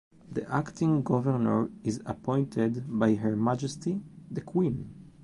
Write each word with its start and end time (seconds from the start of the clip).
The 0.31 0.51
Acting 0.51 1.03
Governor 1.03 1.69
is 1.83 2.01
appointed 2.07 2.85
by 2.89 3.13
Her 3.13 3.35
Majesty 3.35 4.01
The 4.31 4.41
Queen. 4.41 4.89